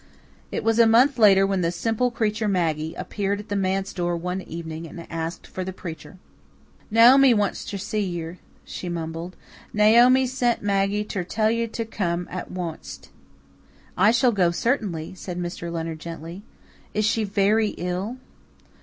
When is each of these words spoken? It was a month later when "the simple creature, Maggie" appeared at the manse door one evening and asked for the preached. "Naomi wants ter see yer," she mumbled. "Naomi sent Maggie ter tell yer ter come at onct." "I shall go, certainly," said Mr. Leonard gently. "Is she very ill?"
It 0.51 0.63
was 0.63 0.79
a 0.79 0.87
month 0.87 1.19
later 1.19 1.45
when 1.45 1.61
"the 1.61 1.71
simple 1.71 2.09
creature, 2.09 2.47
Maggie" 2.47 2.95
appeared 2.95 3.39
at 3.39 3.49
the 3.49 3.55
manse 3.55 3.93
door 3.93 4.17
one 4.17 4.41
evening 4.41 4.87
and 4.87 5.05
asked 5.11 5.45
for 5.45 5.63
the 5.63 5.71
preached. 5.71 6.07
"Naomi 6.89 7.35
wants 7.35 7.63
ter 7.63 7.77
see 7.77 7.99
yer," 8.01 8.39
she 8.65 8.89
mumbled. 8.89 9.35
"Naomi 9.73 10.25
sent 10.25 10.63
Maggie 10.63 11.03
ter 11.03 11.23
tell 11.23 11.51
yer 11.51 11.67
ter 11.67 11.85
come 11.85 12.27
at 12.31 12.47
onct." 12.49 13.09
"I 13.95 14.09
shall 14.09 14.31
go, 14.31 14.49
certainly," 14.49 15.13
said 15.13 15.37
Mr. 15.37 15.71
Leonard 15.71 15.99
gently. 15.99 16.41
"Is 16.95 17.05
she 17.05 17.23
very 17.23 17.75
ill?" 17.77 18.17